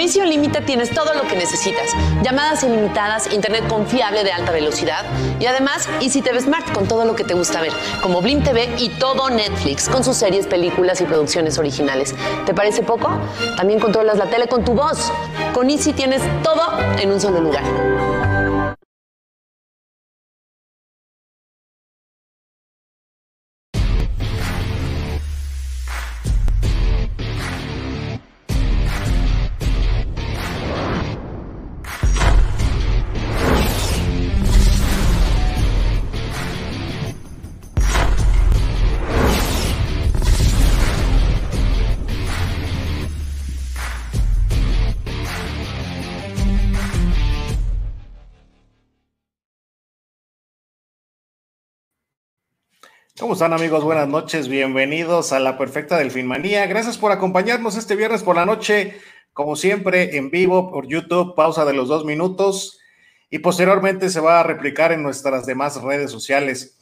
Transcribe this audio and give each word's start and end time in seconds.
Con 0.00 0.06
Easy 0.06 0.20
Límite 0.22 0.62
tienes 0.62 0.88
todo 0.94 1.12
lo 1.12 1.28
que 1.28 1.36
necesitas. 1.36 1.94
Llamadas 2.22 2.64
ilimitadas, 2.64 3.30
internet 3.34 3.68
confiable 3.68 4.24
de 4.24 4.32
alta 4.32 4.50
velocidad 4.50 5.04
y 5.38 5.44
además 5.44 5.90
Easy 6.00 6.22
TV 6.22 6.40
Smart 6.40 6.72
con 6.72 6.88
todo 6.88 7.04
lo 7.04 7.14
que 7.14 7.22
te 7.22 7.34
gusta 7.34 7.60
ver, 7.60 7.70
como 8.02 8.22
Blim 8.22 8.42
TV 8.42 8.76
y 8.78 8.88
todo 8.98 9.28
Netflix 9.28 9.90
con 9.90 10.02
sus 10.02 10.16
series, 10.16 10.46
películas 10.46 11.02
y 11.02 11.04
producciones 11.04 11.58
originales. 11.58 12.14
¿Te 12.46 12.54
parece 12.54 12.82
poco? 12.82 13.10
También 13.58 13.78
controlas 13.78 14.16
la 14.16 14.30
tele 14.30 14.48
con 14.48 14.64
tu 14.64 14.72
voz. 14.72 15.12
Con 15.52 15.68
Easy 15.68 15.92
tienes 15.92 16.22
todo 16.42 16.62
en 16.98 17.12
un 17.12 17.20
solo 17.20 17.42
lugar. 17.42 18.39
¿Cómo 53.20 53.34
están 53.34 53.52
amigos? 53.52 53.84
Buenas 53.84 54.08
noches, 54.08 54.48
bienvenidos 54.48 55.34
a 55.34 55.40
la 55.40 55.58
Perfecta 55.58 55.98
Delfinmanía. 55.98 56.64
Gracias 56.64 56.96
por 56.96 57.12
acompañarnos 57.12 57.76
este 57.76 57.94
viernes 57.94 58.22
por 58.22 58.34
la 58.34 58.46
noche, 58.46 58.98
como 59.34 59.56
siempre, 59.56 60.16
en 60.16 60.30
vivo 60.30 60.70
por 60.70 60.88
YouTube, 60.88 61.34
pausa 61.34 61.66
de 61.66 61.74
los 61.74 61.86
dos 61.88 62.06
minutos 62.06 62.80
y 63.28 63.40
posteriormente 63.40 64.08
se 64.08 64.20
va 64.20 64.40
a 64.40 64.42
replicar 64.42 64.90
en 64.92 65.02
nuestras 65.02 65.44
demás 65.44 65.82
redes 65.82 66.10
sociales. 66.10 66.78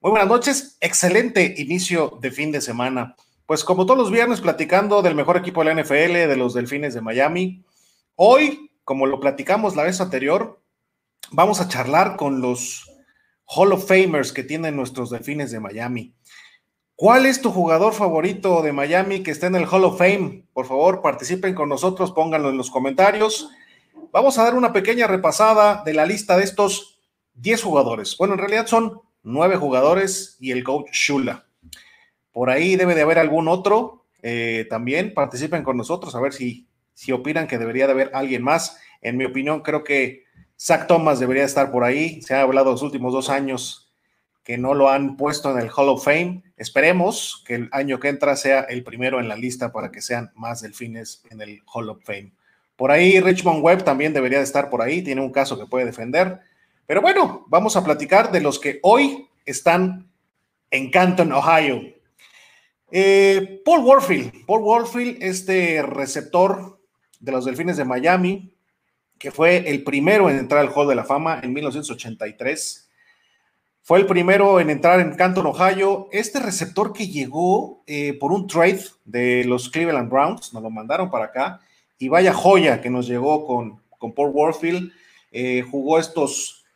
Muy 0.00 0.12
buenas 0.12 0.28
noches, 0.28 0.78
excelente 0.80 1.54
inicio 1.58 2.16
de 2.18 2.30
fin 2.30 2.50
de 2.50 2.62
semana. 2.62 3.14
Pues 3.44 3.62
como 3.62 3.84
todos 3.84 3.98
los 3.98 4.10
viernes, 4.10 4.40
platicando 4.40 5.02
del 5.02 5.14
mejor 5.14 5.36
equipo 5.36 5.62
de 5.62 5.74
la 5.74 5.82
NFL, 5.82 6.14
de 6.14 6.36
los 6.38 6.54
Delfines 6.54 6.94
de 6.94 7.02
Miami. 7.02 7.62
Hoy, 8.14 8.70
como 8.84 9.04
lo 9.04 9.20
platicamos 9.20 9.76
la 9.76 9.82
vez 9.82 10.00
anterior, 10.00 10.62
vamos 11.30 11.60
a 11.60 11.68
charlar 11.68 12.16
con 12.16 12.40
los 12.40 12.90
Hall 13.46 13.72
of 13.72 13.86
Famers 13.86 14.32
que 14.32 14.44
tienen 14.44 14.76
nuestros 14.76 15.10
delfines 15.10 15.50
de 15.50 15.60
Miami. 15.60 16.14
¿Cuál 16.96 17.26
es 17.26 17.40
tu 17.40 17.50
jugador 17.50 17.92
favorito 17.92 18.62
de 18.62 18.72
Miami 18.72 19.22
que 19.22 19.32
está 19.32 19.48
en 19.48 19.56
el 19.56 19.66
Hall 19.66 19.84
of 19.84 19.98
Fame? 19.98 20.46
Por 20.52 20.66
favor, 20.66 21.02
participen 21.02 21.54
con 21.54 21.68
nosotros, 21.68 22.12
pónganlo 22.12 22.50
en 22.50 22.56
los 22.56 22.70
comentarios. 22.70 23.50
Vamos 24.12 24.38
a 24.38 24.44
dar 24.44 24.54
una 24.54 24.72
pequeña 24.72 25.08
repasada 25.08 25.82
de 25.84 25.92
la 25.92 26.06
lista 26.06 26.36
de 26.36 26.44
estos 26.44 27.00
10 27.34 27.62
jugadores. 27.62 28.16
Bueno, 28.16 28.34
en 28.34 28.38
realidad 28.38 28.68
son 28.68 29.00
9 29.24 29.56
jugadores 29.56 30.36
y 30.38 30.52
el 30.52 30.62
coach 30.62 30.90
Shula. 30.92 31.46
Por 32.32 32.50
ahí 32.50 32.76
debe 32.76 32.94
de 32.94 33.02
haber 33.02 33.18
algún 33.18 33.48
otro 33.48 34.06
eh, 34.22 34.66
también. 34.70 35.14
Participen 35.14 35.64
con 35.64 35.76
nosotros 35.76 36.14
a 36.14 36.20
ver 36.20 36.32
si, 36.32 36.68
si 36.92 37.12
opinan 37.12 37.46
que 37.46 37.58
debería 37.58 37.86
de 37.86 37.92
haber 37.92 38.10
alguien 38.14 38.42
más. 38.42 38.78
En 39.02 39.16
mi 39.16 39.24
opinión, 39.24 39.62
creo 39.62 39.82
que 39.84 40.23
Zach 40.58 40.86
Thomas 40.86 41.20
debería 41.20 41.44
estar 41.44 41.70
por 41.70 41.84
ahí. 41.84 42.22
Se 42.22 42.34
ha 42.34 42.42
hablado 42.42 42.70
los 42.70 42.82
últimos 42.82 43.12
dos 43.12 43.30
años 43.30 43.92
que 44.44 44.58
no 44.58 44.74
lo 44.74 44.90
han 44.90 45.16
puesto 45.16 45.50
en 45.50 45.58
el 45.58 45.70
Hall 45.74 45.88
of 45.88 46.04
Fame. 46.04 46.42
Esperemos 46.56 47.42
que 47.46 47.54
el 47.54 47.68
año 47.72 47.98
que 47.98 48.08
entra 48.08 48.36
sea 48.36 48.60
el 48.60 48.84
primero 48.84 49.18
en 49.18 49.28
la 49.28 49.36
lista 49.36 49.72
para 49.72 49.90
que 49.90 50.02
sean 50.02 50.30
más 50.34 50.60
delfines 50.60 51.22
en 51.30 51.40
el 51.40 51.62
Hall 51.72 51.88
of 51.88 52.04
Fame. 52.04 52.32
Por 52.76 52.90
ahí 52.90 53.20
Richmond 53.20 53.64
Webb 53.64 53.84
también 53.84 54.12
debería 54.12 54.38
de 54.38 54.44
estar 54.44 54.68
por 54.68 54.82
ahí, 54.82 55.02
tiene 55.02 55.20
un 55.20 55.32
caso 55.32 55.58
que 55.58 55.66
puede 55.66 55.86
defender. 55.86 56.40
Pero 56.86 57.00
bueno, 57.00 57.46
vamos 57.48 57.76
a 57.76 57.84
platicar 57.84 58.30
de 58.30 58.40
los 58.40 58.58
que 58.58 58.80
hoy 58.82 59.28
están 59.46 60.10
en 60.70 60.90
Canton, 60.90 61.32
Ohio. 61.32 61.80
Eh, 62.90 63.62
Paul 63.64 63.84
Warfield, 63.84 64.44
Paul 64.46 64.62
Warfield, 64.62 65.22
este 65.22 65.82
receptor 65.82 66.78
de 67.18 67.32
los 67.32 67.44
Delfines 67.44 67.76
de 67.76 67.84
Miami, 67.84 68.53
que 69.24 69.30
fue 69.30 69.70
el 69.70 69.82
primero 69.84 70.28
en 70.28 70.38
entrar 70.38 70.60
al 70.60 70.70
Hall 70.74 70.86
de 70.86 70.94
la 70.94 71.02
Fama 71.02 71.40
en 71.42 71.54
1983. 71.54 72.90
Fue 73.80 73.98
el 73.98 74.04
primero 74.04 74.60
en 74.60 74.68
entrar 74.68 75.00
en 75.00 75.14
Canton, 75.14 75.46
Ohio. 75.46 76.10
Este 76.12 76.40
receptor 76.40 76.92
que 76.92 77.08
llegó 77.08 77.82
eh, 77.86 78.18
por 78.20 78.32
un 78.32 78.46
trade 78.46 78.84
de 79.06 79.44
los 79.44 79.70
Cleveland 79.70 80.10
Browns, 80.10 80.52
nos 80.52 80.62
lo 80.62 80.68
mandaron 80.68 81.10
para 81.10 81.24
acá. 81.24 81.60
Y 81.98 82.08
vaya 82.08 82.34
joya 82.34 82.82
que 82.82 82.90
nos 82.90 83.06
llegó 83.06 83.46
con, 83.46 83.80
con 83.98 84.12
Paul 84.12 84.30
Warfield. 84.34 84.92
Eh, 85.32 85.62
jugó 85.62 85.98
estos 85.98 86.66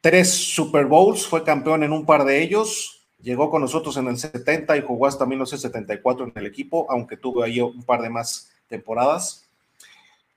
tres 0.00 0.28
Super 0.28 0.86
Bowls, 0.86 1.24
fue 1.24 1.44
campeón 1.44 1.84
en 1.84 1.92
un 1.92 2.04
par 2.04 2.24
de 2.24 2.42
ellos. 2.42 3.06
Llegó 3.20 3.48
con 3.48 3.62
nosotros 3.62 3.96
en 3.96 4.08
el 4.08 4.18
70 4.18 4.76
y 4.76 4.82
jugó 4.82 5.06
hasta 5.06 5.24
1974 5.24 6.24
en 6.24 6.32
el 6.34 6.46
equipo, 6.46 6.84
aunque 6.90 7.16
tuvo 7.16 7.44
ahí 7.44 7.60
un 7.60 7.84
par 7.84 8.02
de 8.02 8.10
más 8.10 8.50
temporadas 8.66 9.51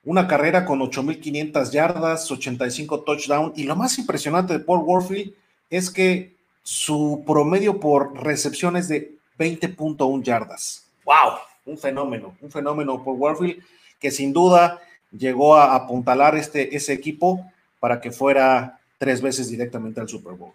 una 0.06 0.28
carrera 0.28 0.66
con 0.66 0.80
8.500 0.80 1.72
yardas, 1.72 2.32
85 2.32 3.02
touchdowns, 3.02 3.58
y 3.58 3.64
lo 3.64 3.76
más 3.76 3.98
impresionante 3.98 4.54
de 4.54 4.60
Paul 4.60 4.84
Warfield 4.84 5.34
es 5.70 5.90
que 5.90 6.36
su 6.64 7.24
promedio 7.26 7.80
por 7.80 8.24
recepción 8.24 8.78
es 8.78 8.88
de 8.88 9.16
20.1 9.38 10.24
yardas. 10.24 10.86
¡Wow! 11.04 11.40
Un 11.66 11.78
fenómeno, 11.78 12.36
un 12.42 12.52
fenómeno 12.52 13.04
por 13.04 13.16
Warfield 13.16 13.64
que 14.00 14.12
sin 14.12 14.34
duda 14.34 14.80
llegó 15.12 15.56
a 15.56 15.76
apuntalar 15.76 16.36
este, 16.36 16.76
ese 16.76 16.94
equipo 16.94 17.44
para 17.80 18.02
que 18.02 18.12
fuera 18.12 18.80
tres 18.98 19.22
veces 19.22 19.50
directamente 19.50 20.02
al 20.02 20.10
Super 20.10 20.34
Bowl. 20.34 20.54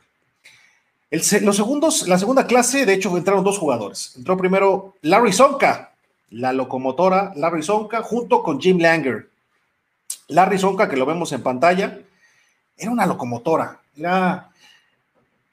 los 1.10 1.56
segundos, 1.56 2.06
la 2.06 2.19
segunda 2.19 2.47
clase, 2.47 2.87
de 2.87 2.94
hecho, 2.94 3.16
entraron 3.16 3.44
dos 3.44 3.59
jugadores. 3.59 4.15
Entró 4.16 4.37
primero 4.37 4.94
Larry 5.03 5.33
Sonka, 5.33 5.93
la 6.31 6.53
locomotora 6.53 7.33
Larry 7.37 7.62
Sonka, 7.62 8.03
junto 8.03 8.43
con 8.43 8.60
Jim 8.60 8.78
Langer. 8.78 9.30
Larry 10.31 10.59
Zonka, 10.59 10.89
que 10.89 10.97
lo 10.97 11.07
vemos 11.07 11.33
en 11.33 11.43
pantalla, 11.43 11.99
era 12.77 12.91
una 12.91 13.07
locomotora. 13.07 13.81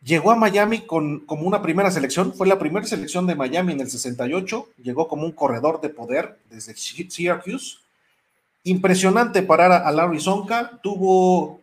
Llegó 0.04 0.32
a 0.32 0.36
Miami 0.36 0.82
con, 0.82 1.22
como 1.22 1.48
una 1.48 1.62
primera 1.62 1.92
selección, 1.92 2.34
fue 2.34 2.48
la 2.48 2.60
primera 2.60 2.86
selección 2.86 3.28
de 3.28 3.36
Miami 3.36 3.74
en 3.74 3.82
el 3.82 3.90
68, 3.90 4.70
llegó 4.82 5.08
como 5.08 5.26
un 5.26 5.32
corredor 5.32 5.82
de 5.82 5.90
poder 5.90 6.38
desde 6.50 6.76
Syracuse. 6.76 7.80
Impresionante 8.64 9.42
parar 9.44 9.72
a, 9.72 9.92
Larry 9.92 10.20
Zonka, 10.20 10.80
tuvo 10.82 11.60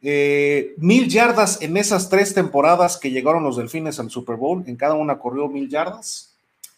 eh, 0.00 0.74
mil 0.78 1.08
yardas 1.08 1.60
en 1.60 1.76
esas 1.76 2.08
tres 2.08 2.32
temporadas 2.32 2.96
que 2.96 3.10
llegaron 3.10 3.42
los 3.42 3.56
Delfines 3.56 3.98
al 3.98 4.10
Super 4.10 4.36
Bowl, 4.36 4.62
en 4.66 4.76
cada 4.76 4.94
una 4.94 5.18
corrió 5.18 5.48
mil 5.48 5.68
yardas 5.68 6.31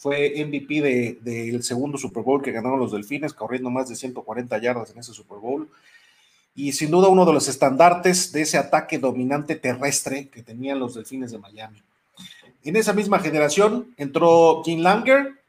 fue 0.04 0.34
MVP 0.44 1.18
del 1.22 1.62
segundo 1.62 1.96
Super 1.96 2.22
Bowl 2.22 2.42
que 2.42 2.52
ganaron 2.52 2.78
los 2.78 2.92
Delfines, 2.92 3.32
corriendo 3.32 3.70
más 3.70 3.88
de 3.88 3.96
140 3.96 4.58
yardas 4.58 4.90
en 4.90 4.98
ese 4.98 5.14
Super 5.14 5.38
Bowl. 5.38 5.66
Y 6.54 6.72
sin 6.72 6.90
duda 6.90 7.08
uno 7.08 7.24
de 7.24 7.32
los 7.32 7.48
estandartes 7.48 8.30
de 8.30 8.42
ese 8.42 8.58
ataque 8.58 8.98
dominante 8.98 9.56
terrestre 9.56 10.28
que 10.28 10.42
tenían 10.42 10.78
los 10.78 10.92
Delfines 10.92 11.32
de 11.32 11.38
Miami. 11.38 11.82
En 12.64 12.76
esa 12.76 12.92
misma 12.92 13.18
generación 13.18 13.94
entró 13.96 14.62
Jim 14.62 14.80
Langer, 14.80 15.40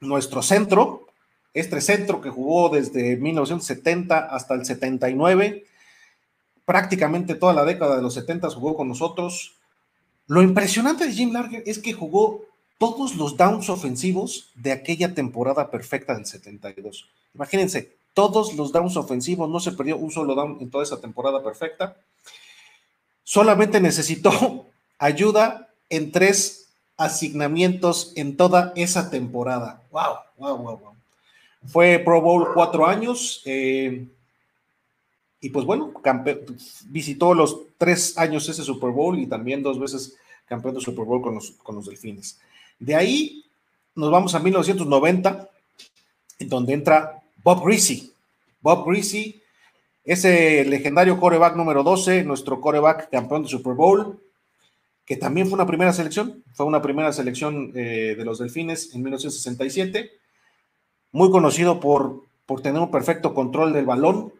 nuestro 0.00 0.42
centro, 0.42 1.06
este 1.52 1.80
centro 1.80 2.20
que 2.20 2.30
jugó 2.30 2.70
desde 2.70 3.16
1970 3.16 4.18
hasta 4.34 4.54
el 4.54 4.64
79, 4.64 5.64
prácticamente 6.64 7.36
toda 7.36 7.54
la 7.54 7.64
década 7.64 7.94
de 7.94 8.02
los 8.02 8.14
70 8.14 8.50
jugó 8.50 8.74
con 8.74 8.88
nosotros. 8.88 9.54
Lo 10.26 10.42
impresionante 10.42 11.06
de 11.06 11.12
Jim 11.12 11.32
Langer 11.32 11.62
es 11.66 11.78
que 11.78 11.92
jugó 11.92 12.52
todos 12.78 13.16
los 13.16 13.36
downs 13.36 13.68
ofensivos 13.68 14.50
de 14.54 14.72
aquella 14.72 15.14
temporada 15.14 15.70
perfecta 15.70 16.14
del 16.14 16.26
72. 16.26 17.08
Imagínense, 17.34 17.96
todos 18.14 18.54
los 18.54 18.72
downs 18.72 18.96
ofensivos, 18.96 19.48
no 19.48 19.60
se 19.60 19.72
perdió 19.72 19.96
un 19.96 20.10
solo 20.10 20.34
down 20.34 20.58
en 20.60 20.70
toda 20.70 20.84
esa 20.84 21.00
temporada 21.00 21.42
perfecta. 21.42 21.96
Solamente 23.22 23.80
necesitó 23.80 24.66
ayuda 24.98 25.68
en 25.88 26.12
tres 26.12 26.68
asignamientos 26.96 28.12
en 28.16 28.36
toda 28.36 28.72
esa 28.76 29.10
temporada. 29.10 29.82
¡Wow! 29.90 30.14
¡Wow! 30.38 30.56
¡Wow! 30.58 30.78
wow. 30.78 30.94
Fue 31.66 31.98
Pro 31.98 32.20
Bowl 32.20 32.52
cuatro 32.54 32.86
años. 32.86 33.42
Eh, 33.44 34.06
y 35.40 35.50
pues 35.50 35.66
bueno, 35.66 35.92
visitó 36.86 37.34
los 37.34 37.66
tres 37.76 38.16
años 38.16 38.48
ese 38.48 38.62
Super 38.62 38.90
Bowl 38.90 39.18
y 39.18 39.26
también 39.26 39.62
dos 39.62 39.78
veces 39.78 40.16
campeón 40.46 40.74
de 40.74 40.80
Super 40.80 41.04
Bowl 41.04 41.20
con 41.20 41.34
los, 41.34 41.50
con 41.62 41.74
los 41.74 41.86
Delfines. 41.86 42.38
De 42.78 42.94
ahí 42.94 43.44
nos 43.94 44.10
vamos 44.10 44.34
a 44.34 44.40
1990, 44.40 45.48
en 46.38 46.48
donde 46.48 46.74
entra 46.74 47.22
Bob 47.42 47.64
Greasy. 47.64 48.12
Bob 48.60 48.88
Greasy, 48.88 49.40
ese 50.04 50.64
legendario 50.64 51.20
coreback 51.20 51.56
número 51.56 51.82
12, 51.82 52.24
nuestro 52.24 52.60
coreback 52.60 53.10
campeón 53.10 53.44
de 53.44 53.48
Super 53.48 53.74
Bowl, 53.74 54.20
que 55.04 55.16
también 55.16 55.46
fue 55.46 55.54
una 55.54 55.66
primera 55.66 55.92
selección, 55.92 56.42
fue 56.54 56.66
una 56.66 56.80
primera 56.82 57.12
selección 57.12 57.72
eh, 57.74 58.14
de 58.16 58.24
los 58.24 58.38
Delfines 58.38 58.94
en 58.94 59.02
1967, 59.02 60.10
muy 61.12 61.30
conocido 61.30 61.78
por 61.78 62.24
por 62.46 62.60
tener 62.60 62.80
un 62.80 62.90
perfecto 62.90 63.34
control 63.34 63.72
del 63.72 63.86
balón, 63.86 64.32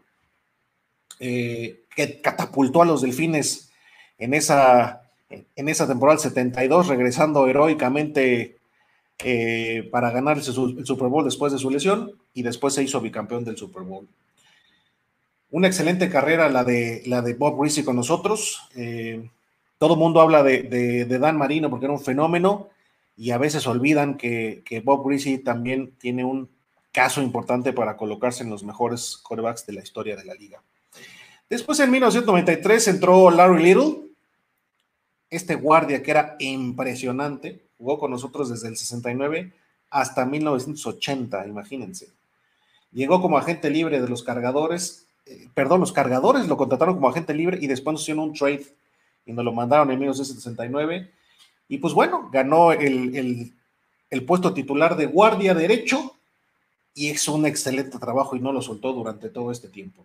eh, 1.21 1.85
que 1.95 2.21
catapultó 2.21 2.83
a 2.83 2.87
los 2.87 3.03
delfines 3.03 3.71
en 4.19 4.35
esa, 4.35 5.04
en 5.57 5.69
esa 5.69 5.87
temporada 5.87 6.19
72, 6.19 6.89
regresando 6.89 7.47
heroicamente 7.47 8.59
eh, 9.19 9.89
para 9.93 10.11
ganar 10.11 10.39
el, 10.39 10.43
Super 10.43 11.09
Bowl 11.09 11.25
después 11.25 11.53
de 11.53 11.59
su 11.59 11.71
lesión 11.71 12.13
y 12.33 12.43
después 12.43 12.75
se 12.75 12.83
hizo 12.83 13.01
bicampeón 13.01 13.45
del 13.45 13.57
Super 13.57 13.83
Bowl. 13.83 14.09
Una 15.51 15.69
excelente 15.69 16.11
carrera 16.11 16.49
la 16.49 16.65
de, 16.65 17.03
la 17.07 17.23
de 17.23 17.35
Bob 17.35 17.63
Reese 17.63 17.85
con 17.85 17.97
nosotros. 17.97 18.69
Eh, 18.75 19.29
todo 19.79 19.95
el 19.95 20.01
mundo 20.01 20.21
habla 20.21 20.43
de, 20.43 21.07
Dan 21.07 21.37
Marino 21.37 21.71
porque 21.71 21.87
era 21.87 21.93
un 21.93 22.01
fenómeno 22.01 22.71
y 23.17 23.31
a 23.31 23.39
veces 23.39 23.67
olvidan 23.67 24.17
que, 24.17 24.83
Bob 24.85 25.07
Greasy 25.07 25.39
también 25.39 25.93
tiene 25.99 26.25
un 26.25 26.49
caso 26.91 27.23
importante 27.23 27.73
para 27.73 27.97
colocarse 27.97 28.43
en 28.43 28.51
los 28.51 28.65
mejores 28.65 29.17
corebacks 29.23 29.67
de 29.67 29.75
la 29.75 29.83
historia 29.83 30.17
de 30.17 30.25
la 30.25 30.35
liga. 30.35 30.63
Después 31.49 31.79
en 31.81 31.91
1993 31.91 32.89
entró 32.89 33.31
Larry 33.31 33.63
Little, 33.63 34.04
este 35.37 35.55
guardia 35.55 36.03
que 36.03 36.11
era 36.11 36.37
impresionante, 36.39 37.63
jugó 37.79 37.99
con 37.99 38.11
nosotros 38.11 38.51
desde 38.51 38.69
el 38.69 38.77
69 38.77 39.53
hasta 39.91 40.27
1980, 40.27 41.47
imagínense. 41.47 42.09
Llegó 42.93 43.21
como 43.21 43.39
agente 43.39 43.71
libre 43.71 44.01
de 44.01 44.09
los 44.09 44.23
cargadores, 44.23 45.07
eh, 45.27 45.49
perdón, 45.55 45.81
los 45.81 45.93
cargadores 45.93 46.49
lo 46.49 46.57
contrataron 46.57 46.95
como 46.95 47.09
agente 47.09 47.35
libre 47.35 47.59
y 47.61 47.67
después 47.67 48.01
hicieron 48.01 48.25
un 48.25 48.33
trade 48.33 48.67
y 49.27 49.33
nos 49.33 49.45
lo 49.45 49.53
mandaron 49.53 49.91
en 49.91 49.99
1969. 49.99 51.11
Y 51.69 51.79
pues 51.79 51.95
bueno, 51.95 52.29
ganó 52.33 52.73
el, 52.73 53.53
puesto 54.27 54.53
titular 54.55 54.97
de 54.97 55.07
guardia 55.07 55.55
derecho 55.55 56.15
y 56.95 57.11
hizo 57.11 57.35
un 57.35 57.47
excelente 57.47 57.99
trabajo 57.99 58.37
y 58.37 58.41
no 58.41 58.53
lo 58.53 58.63
soltó 58.63 58.93
durante 58.93 59.29
todo 59.29 59.51
este 59.51 59.69
tiempo. 59.69 60.05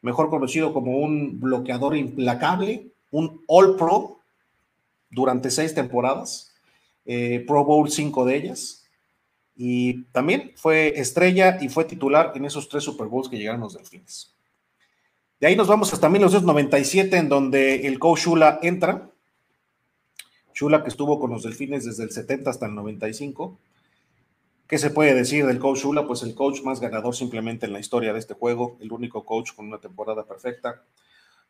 Mejor 0.00 0.30
conocido 0.30 0.72
como 0.72 0.98
un 0.98 1.38
bloqueador 1.38 1.96
implacable, 1.96 2.88
un 3.12 3.42
All 3.46 3.76
Pro 3.76 4.21
durante 5.12 5.50
seis 5.50 5.74
temporadas, 5.74 6.52
eh, 7.04 7.44
Pro 7.46 7.64
Bowl 7.64 7.88
cinco 7.90 8.24
de 8.24 8.36
ellas. 8.36 8.84
Y 9.54 10.04
también 10.04 10.52
fue 10.56 10.98
estrella 10.98 11.58
y 11.60 11.68
fue 11.68 11.84
titular 11.84 12.32
en 12.34 12.46
esos 12.46 12.68
tres 12.68 12.82
Super 12.82 13.06
Bowls 13.06 13.28
que 13.28 13.38
llegaron 13.38 13.60
los 13.60 13.74
Delfines. 13.74 14.34
De 15.38 15.46
ahí 15.46 15.56
nos 15.56 15.68
vamos 15.68 15.92
hasta 15.92 16.08
1997, 16.08 17.16
en 17.16 17.28
donde 17.28 17.86
el 17.86 17.98
coach 17.98 18.20
Shula 18.20 18.58
entra. 18.62 19.10
Shula 20.54 20.82
que 20.82 20.88
estuvo 20.88 21.20
con 21.20 21.30
los 21.30 21.42
Delfines 21.42 21.84
desde 21.84 22.04
el 22.04 22.10
70 22.10 22.48
hasta 22.48 22.66
el 22.66 22.74
95. 22.74 23.58
¿Qué 24.66 24.78
se 24.78 24.90
puede 24.90 25.14
decir 25.14 25.44
del 25.46 25.58
coach 25.58 25.80
Shula? 25.80 26.06
Pues 26.06 26.22
el 26.22 26.34
coach 26.34 26.62
más 26.62 26.80
ganador 26.80 27.14
simplemente 27.14 27.66
en 27.66 27.74
la 27.74 27.80
historia 27.80 28.12
de 28.14 28.20
este 28.20 28.34
juego, 28.34 28.78
el 28.80 28.90
único 28.90 29.24
coach 29.24 29.52
con 29.54 29.66
una 29.66 29.78
temporada 29.78 30.24
perfecta, 30.24 30.82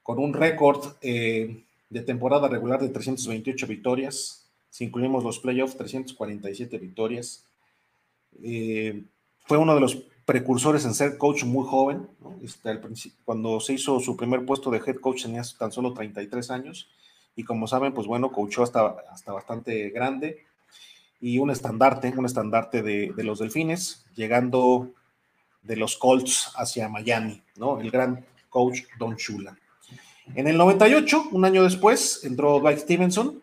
con 0.03 0.19
un 0.19 0.33
récord 0.33 0.97
eh, 1.03 1.63
de 1.93 2.01
temporada 2.01 2.49
regular 2.49 2.81
de 2.81 2.89
328 2.89 3.67
victorias, 3.67 4.51
si 4.71 4.85
incluimos 4.85 5.23
los 5.23 5.39
playoffs, 5.39 5.77
347 5.77 6.79
victorias. 6.79 7.45
Eh, 8.43 9.05
fue 9.47 9.59
uno 9.59 9.75
de 9.75 9.81
los 9.81 9.97
precursores 10.25 10.87
en 10.87 10.95
ser 10.95 11.19
coach 11.19 11.45
muy 11.45 11.67
joven. 11.67 12.09
Este, 12.43 12.81
cuando 13.25 13.61
se 13.61 13.75
hizo 13.75 14.01
su 14.01 14.17
primer 14.17 14.47
puesto 14.47 14.71
de 14.71 14.79
head 14.79 14.97
coach 14.97 15.25
tenía 15.25 15.43
tan 15.59 15.71
solo 15.71 15.93
33 15.93 16.51
años 16.51 16.89
y 17.37 17.45
como 17.45 17.67
saben, 17.67 17.93
pues 17.93 18.07
bueno, 18.07 18.33
coachó 18.33 18.63
hasta, 18.63 18.97
hasta 19.11 19.33
bastante 19.33 19.91
grande 19.91 20.47
y 21.21 21.39
un 21.39 21.51
estandarte, 21.51 22.15
un 22.17 22.25
estandarte 22.25 22.83
de, 22.83 23.13
los 23.19 23.39
delfines, 23.39 24.07
llegando 24.15 24.91
de 25.63 25.77
los 25.77 25.99
Colts 25.99 26.53
hacia 26.57 26.89
Miami, 26.89 27.43
¿no? 27.57 27.81
El 27.81 27.91
gran 27.91 28.25
coach 28.49 28.81
Don 28.99 29.17
Shula. 29.17 29.57
En 30.35 30.47
el 30.47 30.57
98, 30.57 31.29
un 31.33 31.45
año 31.45 31.65
después, 31.65 32.21
entró 32.25 32.61
Dwight 32.61 32.79
Stevenson, 32.79 33.43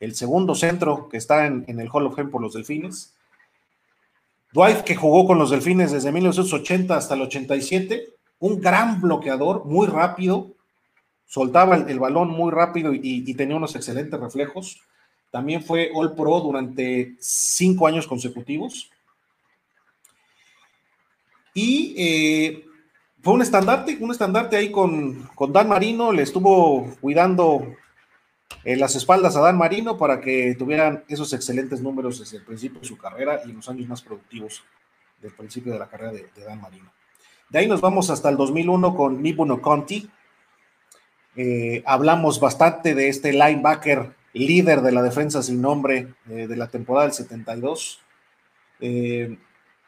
el 0.00 0.14
segundo 0.14 0.54
centro 0.54 1.08
que 1.08 1.16
está 1.16 1.46
en, 1.46 1.64
el 1.68 1.88
Hall 1.90 2.06
of 2.06 2.16
Fame 2.16 2.30
por 2.30 2.42
los 2.42 2.54
delfines 2.54 3.14
Dwight, 4.52 4.84
que 4.84 4.96
jugó 4.96 5.26
con 5.26 5.38
los 5.38 5.50
Delfines 5.50 5.92
desde 5.92 6.10
1980 6.12 6.96
hasta 6.96 7.14
el 7.14 7.22
87, 7.22 8.08
un 8.38 8.60
gran 8.60 9.00
bloqueador, 9.02 9.66
muy 9.66 9.86
rápido, 9.86 10.52
soltaba 11.26 11.76
el, 11.76 11.98
balón 11.98 12.28
muy 12.28 12.50
rápido 12.50 12.92
y, 12.94 13.34
tenía 13.34 13.56
unos 13.56 13.76
excelentes 13.76 14.18
reflejos. 14.18 14.80
También 15.30 15.62
fue 15.62 15.90
All 15.92 16.14
Pro 16.14 16.40
durante 16.40 17.16
cinco 17.18 17.86
años 17.86 18.06
consecutivos. 18.06 18.90
Y 21.52 21.94
eh, 21.98 22.65
fue 23.26 23.34
un 23.34 23.42
estandarte, 23.42 23.98
un 24.00 24.12
estandarte 24.12 24.54
ahí 24.54 24.70
con, 24.70 25.24
con 25.34 25.52
Dan 25.52 25.68
Marino, 25.68 26.12
le 26.12 26.22
estuvo 26.22 26.94
cuidando 27.00 27.74
en 28.62 28.78
las 28.78 28.94
espaldas 28.94 29.34
a 29.34 29.40
Dan 29.40 29.58
Marino 29.58 29.98
para 29.98 30.20
que 30.20 30.54
tuvieran 30.56 31.02
esos 31.08 31.32
excelentes 31.32 31.80
números 31.80 32.20
desde 32.20 32.36
el 32.36 32.44
principio 32.44 32.78
de 32.78 32.86
su 32.86 32.96
carrera 32.96 33.40
y 33.44 33.50
los 33.50 33.68
años 33.68 33.88
más 33.88 34.00
productivos 34.00 34.62
del 35.20 35.32
principio 35.32 35.72
de 35.72 35.80
la 35.80 35.88
carrera 35.88 36.12
de, 36.12 36.30
Dan 36.36 36.60
Marino. 36.60 36.92
De 37.50 37.58
ahí 37.58 37.66
nos 37.66 37.80
vamos 37.80 38.10
hasta 38.10 38.28
el 38.28 38.36
2001 38.36 38.94
con 38.94 39.20
Nibuno 39.20 39.60
Conti. 39.60 40.08
Eh, 41.34 41.82
hablamos 41.84 42.38
bastante 42.38 42.94
de 42.94 43.08
este 43.08 43.32
linebacker 43.32 44.14
líder 44.34 44.82
de 44.82 44.92
la 44.92 45.02
defensa 45.02 45.42
sin 45.42 45.60
nombre 45.60 46.14
eh, 46.30 46.46
de 46.46 46.56
la 46.56 46.68
temporada 46.68 47.06
del 47.06 47.14
72. 47.14 47.98
Eh, 48.78 49.36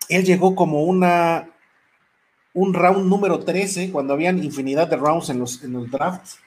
él 0.09 0.25
llegó 0.25 0.57
como 0.57 0.83
una 0.83 1.51
un 2.59 2.75
round 2.75 3.07
número 3.07 3.39
13 3.39 3.93
cuando 3.93 4.15
habían 4.15 4.43
infinidad 4.43 4.89
de 4.89 4.97
rounds 4.97 5.31
en 5.31 5.39
los, 5.39 5.63
en 5.63 5.91
drafts 5.91 6.41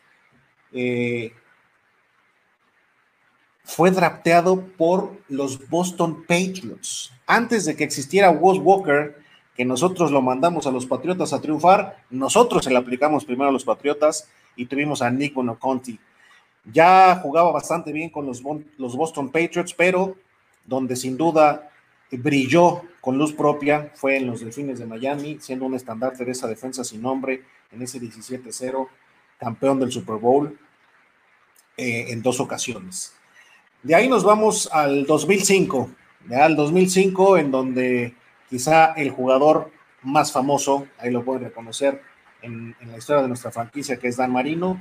fue 3.64 3.92
drafteado 3.92 4.62
por 4.78 5.18
los 5.30 5.70
Boston 5.70 6.24
Patriots. 6.24 7.14
Antes 7.26 7.64
de 7.66 7.76
que 7.76 7.86
existiera 7.86 8.30
Wes 8.30 8.60
Walker, 8.60 9.16
que 9.56 9.64
nosotros 9.64 10.12
lo 10.12 10.22
mandamos 10.22 10.68
a 10.68 10.72
los 10.72 10.86
Patriotas 10.86 11.32
a 11.32 11.40
triunfar, 11.40 12.04
nosotros 12.10 12.66
se 12.66 12.70
le 12.70 12.78
aplicamos 12.78 13.24
primero 13.24 13.50
a 13.50 13.54
los 13.54 13.64
Patriotas 13.64 14.28
y 14.58 14.66
tuvimos 14.66 15.02
a 15.02 15.10
Nick 15.10 15.34
Bonoconti. 15.34 15.98
Ya 16.66 17.18
jugaba 17.24 17.52
bastante 17.52 17.94
bien 17.94 18.10
con 18.10 18.26
los, 18.26 18.44
los 18.78 18.96
Boston 18.98 19.30
Patriots, 19.30 19.74
pero 19.74 20.18
donde 20.66 20.98
sin 20.98 21.16
duda 21.16 21.70
brilló 22.12 22.84
con 23.00 23.18
luz 23.18 23.34
propia 23.34 23.92
fue 23.96 24.18
en 24.18 24.28
los 24.28 24.42
Delfines 24.42 24.80
de 24.80 24.86
Miami, 24.86 25.38
siendo 25.40 25.66
un 25.66 25.76
estandarte 25.76 26.26
de 26.26 26.32
esa 26.32 26.48
defensa 26.48 26.84
sin 26.84 27.02
nombre 27.02 27.44
en 27.72 27.82
ese 27.82 28.00
17-0, 28.00 28.88
campeón 29.40 29.80
del 29.80 29.92
Super 29.92 30.18
Bowl 30.18 30.58
eh, 31.78 32.06
en 32.10 32.22
dos 32.22 32.40
ocasiones. 32.40 33.14
De 33.82 33.96
ahí 33.96 34.08
nos 34.08 34.24
vamos 34.24 34.70
al 34.72 35.06
2005, 35.06 35.90
al 36.32 36.56
2005 36.56 37.38
en 37.38 37.50
donde 37.50 38.14
quizá 38.50 38.94
el 38.94 39.10
jugador 39.10 39.72
más 40.04 40.32
famoso, 40.32 40.88
ahí 41.00 41.12
lo 41.12 41.24
pueden 41.24 41.46
reconocer 41.46 42.02
en, 42.42 42.76
la 42.86 42.98
historia 42.98 43.22
de 43.22 43.28
nuestra 43.28 43.52
franquicia, 43.52 43.98
que 43.98 44.08
es 44.08 44.18
Dan 44.18 44.32
Marino. 44.32 44.80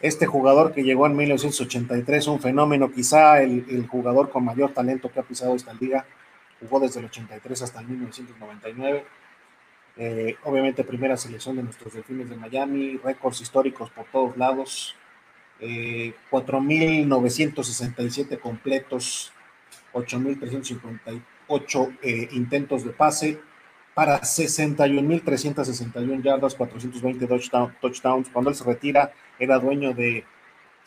Este 0.00 0.26
jugador 0.26 0.72
que 0.72 0.84
llegó 0.84 1.06
en 1.06 1.16
1983, 1.16 2.28
un 2.28 2.40
fenómeno, 2.40 2.92
quizá 2.92 3.42
el, 3.42 3.84
jugador 3.88 4.30
con 4.30 4.44
mayor 4.44 4.72
talento 4.72 5.10
que 5.10 5.18
ha 5.18 5.24
pisado 5.24 5.56
esta 5.56 5.74
liga, 5.74 6.06
jugó 6.60 6.78
desde 6.78 7.00
el 7.00 7.06
83 7.06 7.62
hasta 7.62 7.80
el 7.80 7.88
1999. 7.88 9.04
Eh, 9.96 10.36
obviamente 10.44 10.84
primera 10.84 11.16
selección 11.16 11.56
de 11.56 11.64
nuestros 11.64 11.94
delfines 11.94 12.30
de 12.30 12.36
Miami, 12.36 13.00
récords 13.02 13.40
históricos 13.40 13.90
por 13.90 14.04
todos 14.06 14.36
lados, 14.36 14.94
4.967 15.60 18.26
eh, 18.30 18.38
completos, 18.38 19.32
8.358 19.92 21.98
eh, 22.02 22.28
intentos 22.30 22.84
de 22.84 22.90
pase 22.90 23.40
para 23.98 24.20
61.361 24.20 26.22
yardas, 26.22 26.54
420 26.54 27.26
touchdowns. 27.80 28.28
Cuando 28.32 28.48
él 28.48 28.54
se 28.54 28.62
retira, 28.62 29.10
era 29.40 29.58
dueño 29.58 29.92
de 29.92 30.24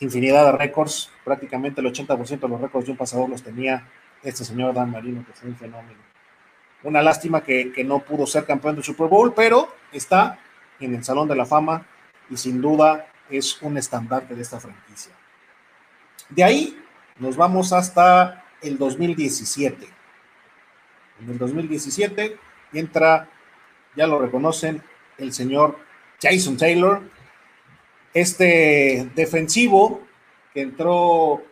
infinidad 0.00 0.46
de 0.46 0.52
récords, 0.52 1.10
prácticamente 1.22 1.82
el 1.82 1.88
80% 1.88 2.40
de 2.40 2.48
los 2.48 2.58
récords 2.58 2.86
de 2.86 2.92
un 2.92 2.96
pasador 2.96 3.28
los 3.28 3.42
tenía 3.42 3.86
este 4.22 4.46
señor 4.46 4.72
Dan 4.72 4.90
Marino, 4.90 5.26
que 5.26 5.34
fue 5.34 5.50
un 5.50 5.56
fenómeno. 5.56 6.00
Una 6.84 7.02
lástima 7.02 7.42
que, 7.42 7.70
que 7.70 7.84
no 7.84 7.98
pudo 7.98 8.26
ser 8.26 8.46
campeón 8.46 8.76
del 8.76 8.84
Super 8.84 9.08
Bowl, 9.08 9.34
pero 9.34 9.68
está 9.92 10.38
en 10.80 10.94
el 10.94 11.04
Salón 11.04 11.28
de 11.28 11.36
la 11.36 11.44
Fama 11.44 11.84
y 12.30 12.38
sin 12.38 12.62
duda 12.62 13.08
es 13.28 13.60
un 13.60 13.76
estandarte 13.76 14.34
de 14.34 14.40
esta 14.40 14.58
franquicia. 14.58 15.12
De 16.30 16.42
ahí 16.42 16.82
nos 17.18 17.36
vamos 17.36 17.74
hasta 17.74 18.42
el 18.62 18.78
2017. 18.78 19.86
En 21.20 21.28
el 21.28 21.36
2017 21.36 22.51
entra, 22.78 23.28
ya 23.96 24.06
lo 24.06 24.18
reconocen, 24.18 24.82
el 25.18 25.32
señor 25.32 25.78
Jason 26.20 26.56
Taylor, 26.56 27.02
este 28.14 29.10
defensivo 29.14 30.00
que 30.52 30.62
entró 30.62 31.42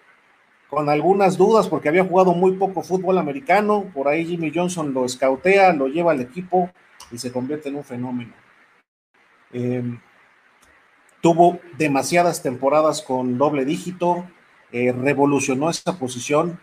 con 0.69 0.89
algunas 0.89 1.37
dudas 1.37 1.69
porque 1.69 1.89
había 1.89 2.05
jugado 2.05 2.33
muy 2.33 2.53
poco 2.53 2.83
fútbol 2.83 3.19
americano, 3.19 3.91
por 3.93 4.09
ahí 4.09 4.25
Jimmy 4.25 4.53
Johnson 4.55 4.95
lo 4.95 5.05
escautea, 5.05 5.73
lo 5.73 5.89
lleva 5.89 6.13
al 6.13 6.21
equipo 6.21 6.71
y 7.11 7.19
se 7.19 7.33
convierte 7.33 7.69
en 7.69 7.77
un 7.77 7.85
fenómeno. 7.85 8.33
Em, 9.53 10.01
tuvo 11.21 11.59
demasiadas 11.77 12.43
temporadas 12.43 13.03
con 13.03 13.37
doble 13.37 13.65
dígito, 13.65 14.29
eh, 14.71 14.93
revolucionó 14.93 15.71
esa 15.71 15.99
posición. 15.99 16.61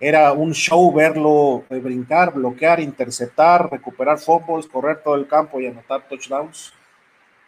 Era 0.00 0.32
un 0.32 0.52
show 0.54 0.92
verlo 0.92 1.64
eh, 1.70 1.80
brincar, 1.80 2.32
bloquear, 2.32 2.80
interceptar, 2.80 3.70
recuperar 3.70 4.18
fútbol, 4.18 4.68
correr 4.68 5.02
todo 5.02 5.16
el 5.16 5.26
campo 5.26 5.60
y 5.60 5.66
anotar 5.66 6.06
touchdowns. 6.08 6.72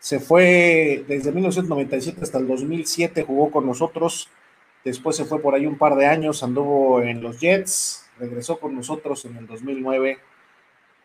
Se 0.00 0.19
fue 0.19 1.04
desde 1.07 1.30
1997 1.30 2.21
hasta 2.23 2.38
el 2.38 2.49
2007, 2.49 3.23
jugó 3.23 3.50
con 3.50 3.66
nosotros. 3.66 4.28
Después 4.85 5.14
se 5.14 5.25
fue 5.25 5.40
por 5.40 5.54
ahí 5.54 5.66
un 5.66 5.78
par 5.78 5.95
de 5.95 6.07
años, 6.07 6.42
anduvo 6.42 7.02
en 7.02 7.23
los 7.23 7.38
Jets, 7.38 8.09
regresó 8.19 8.59
con 8.59 8.75
nosotros 8.75 9.25
en 9.26 9.37
el 9.37 9.47
2009 9.47 10.19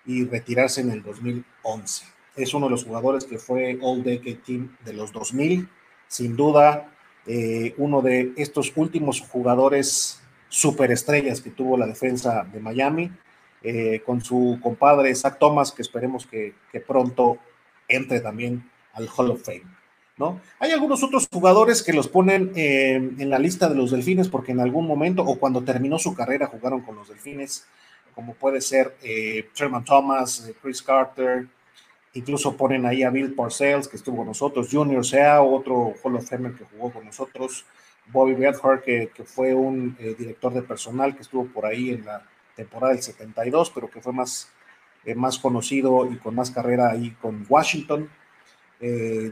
y 0.06 0.26
retirarse 0.26 0.82
en 0.82 0.92
el 0.92 1.04
2011. 1.04 2.06
Es 2.36 2.54
uno 2.54 2.68
de 2.68 2.72
los 2.72 2.86
jugadores 2.86 3.26
que 3.26 3.38
fue 3.38 3.78
All 3.82 4.04
Decade 4.04 4.40
Team 4.46 4.76
de 4.84 4.94
los 4.94 5.12
2000, 5.12 5.70
sin 6.08 6.36
duda 6.36 6.90
eh, 7.28 7.74
uno 7.78 8.02
de 8.02 8.34
estos 8.38 8.72
últimos 8.76 9.22
jugadores 9.22 10.22
superestrellas 10.56 11.42
que 11.42 11.50
tuvo 11.50 11.78
la 11.78 11.86
defensa 11.86 12.46
de 12.52 12.60
Miami, 12.60 13.12
eh, 13.62 14.02
con 14.06 14.22
su 14.22 14.60
compadre 14.62 15.14
Zach 15.16 15.38
Thomas, 15.40 15.72
que 15.72 15.82
esperemos 15.82 16.26
que, 16.26 16.54
pronto 16.88 17.38
entre 17.88 18.20
también 18.20 18.70
al 18.94 19.10
Hall 19.16 19.32
of 19.32 19.44
Fame. 19.44 19.64
¿no? 20.18 20.40
Hay 20.60 20.72
algunos 20.72 21.04
otros 21.04 21.28
jugadores 21.32 21.84
que 21.84 21.94
los 21.94 22.08
ponen 22.08 22.52
eh, 22.56 22.96
en 22.96 23.30
la 23.30 23.38
lista 23.38 23.68
de 23.68 23.76
los 23.76 23.92
delfines 23.92 24.30
porque 24.30 24.54
en 24.54 24.62
algún 24.62 24.88
momento 24.88 25.24
o 25.24 25.38
cuando 25.38 25.62
terminó 25.64 26.00
su 26.00 26.16
carrera 26.16 26.48
jugaron 26.48 26.82
con 26.82 26.96
los 26.96 27.10
delfines 27.10 27.68
como 28.16 28.34
puede 28.34 28.62
ser 28.62 28.96
eh, 29.04 29.50
Sherman 29.54 29.84
Thomas, 29.84 30.48
eh, 30.48 30.56
Chris 30.62 30.82
Carter, 30.82 31.48
incluso 32.14 32.56
ponen 32.56 32.86
ahí 32.86 33.04
a 33.04 33.10
Bill 33.10 33.36
Parcells, 33.36 33.90
que 33.90 33.98
estuvo 33.98 34.18
con 34.18 34.28
nosotros, 34.28 34.70
Junior 34.72 35.06
Sea, 35.06 35.42
otro 35.42 35.94
Hall 36.02 36.16
of 36.16 36.28
Famer 36.28 36.54
que 36.54 36.64
jugó 36.64 36.92
con 36.92 37.06
nosotros, 37.06 37.66
Bobby 38.08 38.34
Bedford, 38.34 38.82
que, 38.82 39.12
que 39.14 39.24
fue 39.24 39.54
un 39.54 39.96
eh, 40.00 40.16
director 40.18 40.54
de 40.54 40.62
personal 40.62 41.16
que 41.16 41.22
estuvo 41.22 41.46
por 41.46 41.66
ahí 41.66 41.92
en 41.92 42.06
la 42.06 42.24
temporada 42.56 42.94
del 42.94 43.02
72, 43.02 43.72
pero 43.72 43.90
que 43.90 44.02
fue 44.02 44.14
más, 44.14 44.50
más 45.16 45.38
conocido 45.38 46.10
y 46.12 46.18
con 46.18 46.36
más 46.36 46.52
carrera 46.52 46.92
ahí 46.92 47.12
con 47.22 47.46
Washington. 47.48 48.10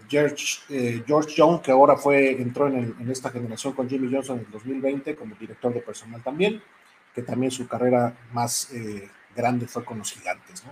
George, 0.10 1.04
George 1.06 1.36
Young, 1.36 1.62
que 1.62 1.72
ahora 1.72 1.96
fue, 1.96 2.42
entró 2.42 2.68
en, 2.68 2.96
en, 3.00 3.12
esta 3.12 3.30
generación 3.30 3.74
con 3.74 3.88
Jimmy 3.88 4.12
Johnson 4.12 4.40
en 4.40 4.46
el 4.46 4.52
2020 4.52 5.16
como 5.16 5.36
director 5.36 5.74
de 5.74 5.82
personal 5.82 6.24
también 6.24 6.62
que 7.14 7.22
también 7.22 7.52
su 7.52 7.68
carrera 7.68 8.16
más 8.32 8.72
eh, 8.74 9.10
grande 9.36 9.68
fue 9.68 9.86
con 9.86 10.00
los 10.00 10.12
gigantes. 10.12 10.64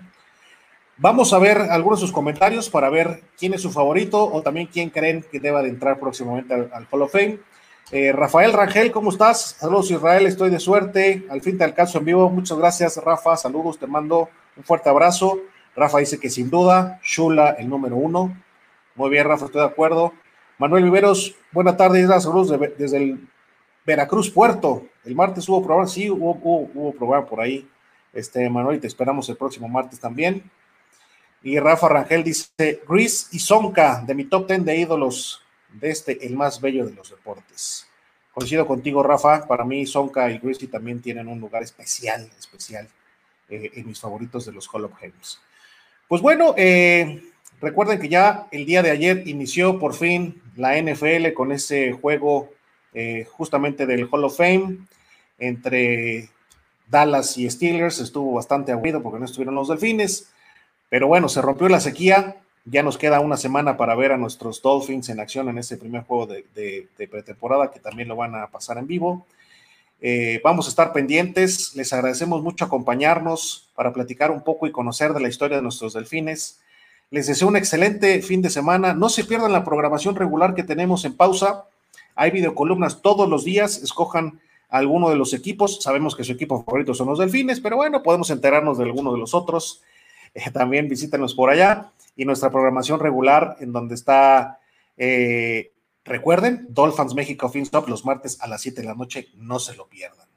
Vamos 0.98 1.34
a 1.34 1.40
ver 1.40 1.58
algunos 1.58 2.00
de 2.00 2.08
sus 2.08 2.14
comentarios 2.14 2.70
para 2.70 2.90
ver 2.90 3.24
quién 3.38 3.54
es 3.54 3.62
su 3.62 3.72
favorito 3.72 4.24
o 4.24 4.42
también 4.42 4.68
quién 4.68 4.90
creen 4.90 5.24
que 5.32 5.40
deba 5.40 5.62
de 5.62 5.70
entrar 5.70 6.00
próximamente 6.00 6.54
al, 6.54 6.88
Hall 6.90 7.02
of 7.04 7.12
Fame. 7.12 7.40
Eh, 7.94 8.14
Rafael 8.14 8.54
Rangel, 8.54 8.90
¿cómo 8.90 9.10
estás? 9.10 9.58
Saludos 9.60 9.92
Israel, 9.92 10.26
estoy 10.26 10.50
de 10.50 10.62
suerte. 10.62 11.26
Al 11.30 11.42
fin 11.42 11.58
te 11.58 11.66
alcanzo 11.66 11.98
en 11.98 12.06
vivo. 12.06 12.30
Muchas 12.30 12.58
gracias, 12.58 12.96
Rafa. 12.96 13.36
Saludos, 13.36 13.78
te 13.78 13.86
mando 13.86 14.30
un 14.56 14.64
fuerte 14.64 14.88
abrazo. 14.88 15.40
Rafa 15.76 15.98
dice 15.98 16.18
que 16.18 16.30
sin 16.30 16.50
duda, 16.50 17.02
Shula 17.04 17.50
el 17.60 17.68
número 17.68 17.98
uno. 17.98 18.34
Muy 18.96 19.10
bien, 19.10 19.28
Rafa, 19.28 19.46
estoy 19.46 19.60
de 19.60 19.68
acuerdo. 19.68 20.14
Manuel 20.58 20.86
Viveros, 20.86 21.36
buena 21.52 21.76
tarde, 21.76 22.08
saludos 22.22 22.58
desde 22.78 22.96
el 22.96 23.28
Veracruz 23.86 24.30
Puerto. 24.30 24.86
El 25.04 25.16
martes 25.16 25.50
hubo 25.50 25.62
programa, 25.62 25.86
sí, 25.86 26.10
hubo, 26.10 26.32
hubo, 26.32 26.94
programa 26.94 27.26
por 27.26 27.42
ahí. 27.42 27.68
Este, 28.14 28.50
Manuel, 28.50 28.80
te 28.80 28.88
esperamos 28.88 29.28
el 29.28 29.36
próximo 29.36 29.68
martes 29.68 30.00
también. 30.00 30.50
Y 31.44 31.60
Rafa 31.60 31.90
Rangel 31.90 32.24
dice, 32.24 32.82
Gris 32.88 33.28
y 33.34 33.40
Sonka, 33.40 34.02
de 34.08 34.16
mi 34.16 34.24
top 34.24 34.48
10 34.48 34.64
de 34.64 34.78
ídolos, 34.78 35.41
de 35.74 35.90
este, 35.90 36.26
el 36.26 36.36
más 36.36 36.60
bello 36.60 36.86
de 36.86 36.94
los 36.94 37.10
deportes. 37.10 37.88
Coincido 38.34 38.66
contigo, 38.66 39.04
Rafa, 39.04 39.46
para 39.48 39.66
mí 39.66 39.86
Sonka 39.86 40.32
y 40.32 40.38
Gris 40.40 40.60
también 40.70 41.02
tienen 41.02 41.28
un 41.28 41.40
lugar 41.40 41.64
especial, 41.64 42.30
especial 42.40 42.88
eh, 43.50 43.72
en 43.76 43.88
mis 43.88 44.00
favoritos 44.00 44.46
de 44.46 44.54
los 44.54 44.68
Hall 44.74 44.86
of 44.86 44.94
Games. 45.00 45.40
Pues 46.08 46.22
bueno, 46.22 46.54
eh, 46.58 47.24
recuerden 47.60 48.00
que 48.00 48.08
ya 48.08 48.48
el 48.52 48.66
día 48.66 48.82
de 48.82 48.92
ayer 48.92 49.28
inició 49.28 49.80
por 49.80 49.94
fin 49.94 50.42
la 50.56 50.82
NFL 50.82 51.34
con 51.34 51.52
ese 51.52 51.92
juego 51.92 52.50
eh, 52.94 53.26
justamente 53.30 53.86
del 53.86 54.08
Hall 54.10 54.24
of 54.24 54.38
Fame 54.38 54.78
entre 55.38 56.30
Dallas 56.88 57.38
y 57.38 57.50
Steelers. 57.50 58.00
Estuvo 58.00 58.34
bastante 58.34 58.72
aburrido 58.72 59.02
porque 59.02 59.20
no 59.20 59.26
estuvieron 59.26 59.56
los 59.56 59.68
delfines, 59.68 60.32
pero 60.90 61.08
bueno, 61.08 61.28
se 61.30 61.42
rompió 61.42 61.68
la 61.68 61.80
sequía. 61.80 62.38
Ya 62.66 62.84
nos 62.84 62.98
queda 62.98 63.20
una 63.20 63.38
semana 63.38 63.76
para 63.76 63.96
ver 63.96 64.12
a 64.12 64.18
nuestros 64.18 64.62
Dolphins 64.62 65.10
en 65.10 65.20
acción 65.20 65.50
en 65.50 65.58
ese 65.58 65.78
primer 65.78 66.04
juego 66.04 66.28
de, 66.28 66.88
pretemporada 67.10 67.72
que 67.72 67.80
también 67.80 68.08
lo 68.08 68.16
van 68.16 68.36
a 68.36 68.48
pasar 68.48 68.78
en 68.78 68.86
vivo. 68.86 69.26
Eh, 70.00 70.40
vamos 70.44 70.68
a 70.68 70.70
estar 70.70 70.94
pendientes. 70.94 71.76
Les 71.76 71.92
agradecemos 71.92 72.44
mucho 72.44 72.66
acompañarnos 72.66 73.68
para 73.76 73.92
platicar 73.94 74.30
un 74.30 74.44
poco 74.44 74.68
y 74.68 74.72
conocer 74.72 75.14
de 75.14 75.22
la 75.22 75.28
historia 75.28 75.58
de 75.58 75.64
nuestros 75.64 75.94
delfines. 75.94 76.60
Les 77.10 77.28
deseo 77.28 77.48
un 77.48 77.56
excelente 77.56 78.22
fin 78.22 78.44
de 78.44 78.50
semana. 78.52 78.94
No 78.94 79.10
se 79.10 79.24
pierdan 79.24 79.52
la 79.52 79.64
programación 79.64 80.16
regular 80.16 80.54
que 80.54 80.64
tenemos 80.64 81.04
en 81.04 81.18
pausa. 81.18 81.66
Hay 82.16 82.30
videocolumnas 82.30 83.02
todos 83.02 83.28
los 83.28 83.44
días, 83.44 83.78
escojan 83.78 84.40
alguno 84.70 85.10
de 85.10 85.16
los 85.16 85.34
equipos. 85.34 85.82
Sabemos 85.82 86.16
que 86.16 86.24
su 86.24 86.34
equipo 86.34 86.64
favorito 86.64 86.94
son 86.94 87.08
los 87.08 87.18
delfines, 87.18 87.60
pero 87.60 87.76
bueno, 87.78 88.04
podemos 88.04 88.30
enterarnos 88.30 88.78
de 88.78 88.84
alguno 88.84 89.12
de 89.12 89.18
los 89.18 89.34
otros. 89.34 89.82
Eh, 90.34 90.50
también 90.52 90.88
visítenos 90.88 91.34
por 91.34 91.50
allá. 91.50 91.92
Y 92.16 92.26
nuestra 92.26 92.50
programación 92.50 93.00
regular, 93.00 93.58
en 93.60 93.72
donde 93.72 93.96
está, 93.96 94.60
eh, 94.98 95.74
recuerden, 96.04 96.68
Dolphins 96.70 97.16
México 97.16 97.50
FinStop 97.50 97.88
los 97.88 98.06
martes 98.06 98.40
a 98.42 98.48
las 98.48 98.62
7 98.62 98.82
de 98.82 98.88
la 98.88 98.96
noche, 98.96 99.30
no 99.36 99.60
se 99.60 99.76
lo 99.76 99.88
pierdan. 99.88 100.28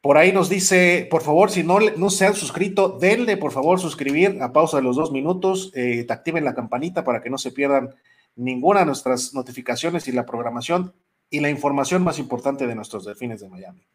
Por 0.00 0.16
ahí 0.16 0.32
nos 0.32 0.48
dice, 0.48 1.06
por 1.10 1.22
favor, 1.22 1.50
si 1.50 1.62
no, 1.62 1.78
no 1.78 2.08
se 2.08 2.26
han 2.26 2.34
suscrito, 2.34 2.98
denle 2.98 3.36
por 3.36 3.52
favor 3.52 3.78
suscribir 3.78 4.38
a 4.40 4.50
pausa 4.50 4.78
de 4.78 4.82
los 4.82 4.96
dos 4.96 5.12
minutos, 5.12 5.72
eh, 5.74 6.06
activen 6.08 6.44
la 6.44 6.54
campanita 6.54 7.04
para 7.04 7.20
que 7.20 7.28
no 7.28 7.36
se 7.36 7.52
pierdan 7.52 7.94
ninguna 8.34 8.80
de 8.80 8.86
nuestras 8.86 9.34
notificaciones 9.34 10.08
y 10.08 10.12
la 10.12 10.24
programación 10.24 10.94
y 11.28 11.40
la 11.40 11.50
información 11.50 12.02
más 12.02 12.18
importante 12.18 12.66
de 12.66 12.74
nuestros 12.74 13.04
delfines 13.04 13.40
de 13.40 13.50
Miami. 13.50 13.86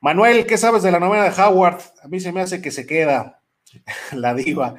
Manuel, 0.00 0.44
¿qué 0.46 0.58
sabes 0.58 0.82
de 0.82 0.90
la 0.90 1.00
novela 1.00 1.30
de 1.30 1.42
Howard? 1.42 1.80
A 2.02 2.08
mí 2.08 2.18
se 2.18 2.32
me 2.32 2.40
hace 2.40 2.60
que 2.60 2.70
se 2.70 2.86
queda 2.86 3.40
la 4.12 4.34
diva. 4.34 4.74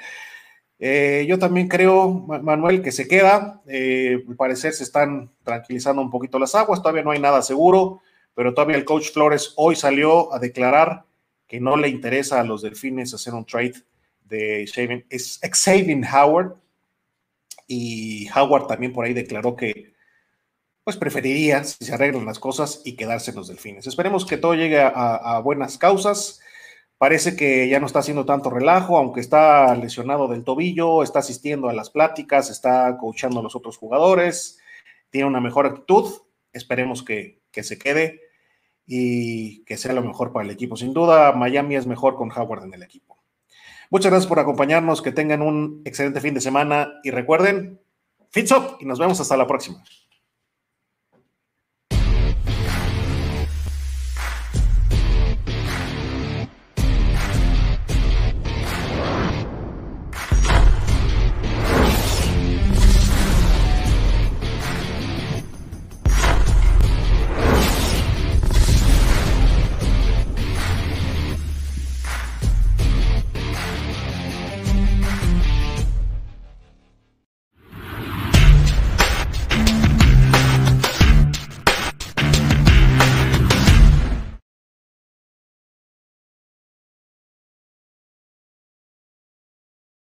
Eh, 0.80 1.26
yo 1.28 1.38
también 1.38 1.68
creo, 1.68 2.10
Manuel, 2.10 2.82
que 2.82 2.92
se 2.92 3.08
queda. 3.08 3.62
Eh, 3.68 4.24
al 4.28 4.36
parecer 4.36 4.74
se 4.74 4.84
están 4.84 5.30
tranquilizando 5.44 6.02
un 6.02 6.10
poquito 6.10 6.40
las 6.40 6.56
aguas, 6.56 6.82
todavía 6.82 7.04
no 7.04 7.12
hay 7.12 7.20
nada 7.20 7.42
seguro, 7.42 8.02
pero 8.34 8.54
todavía 8.54 8.78
el 8.78 8.86
coach 8.86 9.12
Flores 9.12 9.54
hoy 9.58 9.76
salió 9.76 10.34
a 10.34 10.40
declarar 10.40 11.04
que 11.48 11.60
no 11.60 11.76
le 11.76 11.90
interesa 11.90 12.40
a 12.40 12.44
los 12.44 12.62
delfines 12.62 13.14
hacer 13.14 13.34
un 13.34 13.46
trade 13.46 13.84
de 14.24 14.66
Xavier 14.72 16.02
Howard 16.14 16.56
y 17.68 18.28
Howard 18.36 18.68
también 18.68 18.94
por 18.94 19.06
ahí 19.06 19.14
declaró 19.14 19.56
que 19.56 19.94
pues 20.84 20.98
preferiría 20.98 21.64
si 21.64 21.86
se 21.86 21.94
arreglan 21.94 22.26
las 22.26 22.40
cosas 22.40 22.82
y 22.84 22.94
quedarse 22.94 23.30
en 23.30 23.38
los 23.38 23.48
delfines. 23.48 23.86
Esperemos 23.86 24.26
que 24.26 24.38
todo 24.38 24.56
llegue 24.56 24.82
a, 24.82 25.40
buenas 25.44 25.78
causas. 25.78 26.40
Parece 27.00 27.38
que 27.38 27.70
ya 27.70 27.80
no 27.80 27.86
está 27.86 28.00
haciendo 28.00 28.26
tanto 28.26 28.50
relajo, 28.50 28.98
aunque 28.98 29.22
está 29.22 29.74
lesionado 29.76 30.28
del 30.28 30.44
tobillo, 30.44 31.02
está 31.02 31.20
asistiendo 31.20 31.70
a 31.70 31.74
las 31.74 31.90
pláticas, 31.90 32.50
está 32.50 32.98
coachando 32.98 33.40
a 33.40 33.44
los 33.44 33.56
otros 33.56 33.78
jugadores, 33.78 34.60
tiene 35.10 35.26
una 35.26 35.40
mejor 35.40 35.66
actitud. 35.66 36.12
Esperemos 36.52 37.02
que, 37.02 37.42
que 37.52 37.64
se 37.64 37.78
quede 37.80 38.20
y 38.86 39.64
que 39.64 39.78
sea 39.78 39.94
lo 39.94 40.04
mejor 40.04 40.34
para 40.34 40.44
el 40.44 40.52
equipo. 40.52 40.76
Sin 40.76 40.94
duda, 40.94 41.32
Miami 41.32 41.78
es 41.78 41.88
mejor 41.88 42.18
con 42.18 42.38
Howard 42.38 42.66
en 42.66 42.74
el 42.74 42.84
equipo. 42.84 43.18
Muchas 43.90 44.12
gracias 44.12 44.28
por 44.28 44.40
acompañarnos, 44.40 45.02
que 45.02 45.14
tengan 45.14 45.42
un 45.42 45.82
excelente 45.86 46.20
fin 46.20 46.34
de 46.34 46.42
semana 46.42 47.00
y 47.04 47.12
recuerden, 47.12 47.80
Fits 48.30 48.52
Up 48.52 48.78
y 48.82 48.86
nos 48.86 49.00
vemos 49.00 49.22
hasta 49.22 49.38
la 49.38 49.48
próxima. 49.48 49.82